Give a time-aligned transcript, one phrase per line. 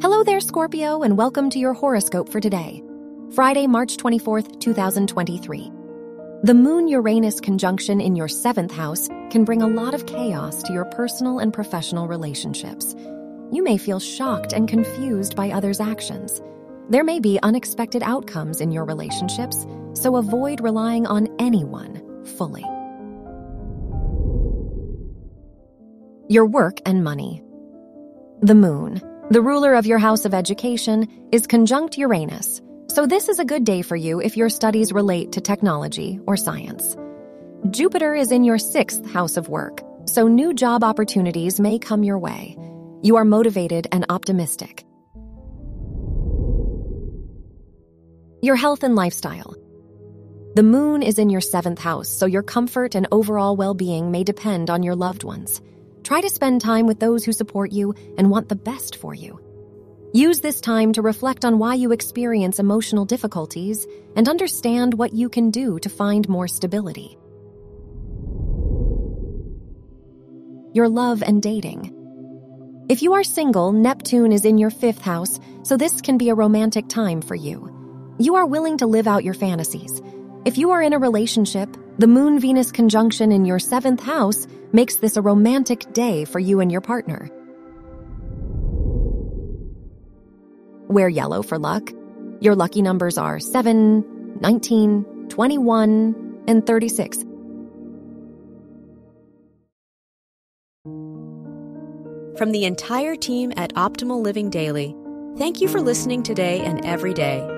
[0.00, 2.84] Hello there, Scorpio, and welcome to your horoscope for today,
[3.34, 5.72] Friday, March 24th, 2023.
[6.44, 10.72] The Moon Uranus conjunction in your seventh house can bring a lot of chaos to
[10.72, 12.94] your personal and professional relationships.
[13.50, 16.40] You may feel shocked and confused by others' actions.
[16.88, 22.62] There may be unexpected outcomes in your relationships, so avoid relying on anyone fully.
[26.28, 27.42] Your work and money.
[28.42, 32.60] The Moon, the ruler of your house of education, is conjunct Uranus
[32.90, 36.38] so, this is a good day for you if your studies relate to technology or
[36.38, 36.96] science.
[37.70, 42.18] Jupiter is in your sixth house of work, so new job opportunities may come your
[42.18, 42.56] way.
[43.02, 44.84] You are motivated and optimistic.
[48.40, 49.54] Your health and lifestyle.
[50.54, 54.24] The moon is in your seventh house, so your comfort and overall well being may
[54.24, 55.60] depend on your loved ones.
[56.08, 59.38] Try to spend time with those who support you and want the best for you.
[60.14, 65.28] Use this time to reflect on why you experience emotional difficulties and understand what you
[65.28, 67.18] can do to find more stability.
[70.72, 71.94] Your love and dating.
[72.88, 76.34] If you are single, Neptune is in your fifth house, so this can be a
[76.34, 78.16] romantic time for you.
[78.18, 80.00] You are willing to live out your fantasies.
[80.46, 84.96] If you are in a relationship, the Moon Venus conjunction in your seventh house makes
[84.96, 87.28] this a romantic day for you and your partner.
[90.86, 91.92] Wear yellow for luck.
[92.40, 97.24] Your lucky numbers are 7, 19, 21, and 36.
[102.38, 104.94] From the entire team at Optimal Living Daily,
[105.36, 107.57] thank you for listening today and every day.